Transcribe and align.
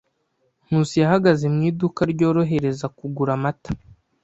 Nkusi 0.65 0.95
yahagaze 1.03 1.45
mu 1.53 1.59
iduka 1.69 2.01
ryorohereza 2.11 2.85
kugura 2.97 3.31
amata. 3.37 3.71